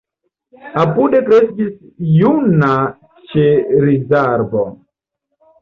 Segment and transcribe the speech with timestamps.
[0.83, 1.75] Apude kreskis
[2.15, 2.71] juna
[3.35, 4.69] ĉerizarbo.